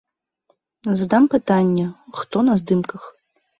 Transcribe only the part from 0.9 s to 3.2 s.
Задам пытанне, хто на здымках.